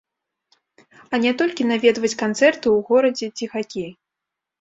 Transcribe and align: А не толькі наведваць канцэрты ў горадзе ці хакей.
А 1.13 1.19
не 1.25 1.33
толькі 1.41 1.67
наведваць 1.71 2.19
канцэрты 2.21 2.67
ў 2.75 2.87
горадзе 2.89 3.27
ці 3.37 3.45
хакей. 3.53 3.91